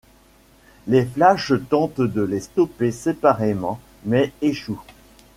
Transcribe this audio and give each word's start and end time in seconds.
Les 0.87 1.05
Flash 1.05 1.53
tentent 1.69 2.01
de 2.01 2.23
les 2.23 2.39
stopper 2.39 2.91
séparément 2.91 3.79
mais 4.03 4.33
échouent. 4.41 4.81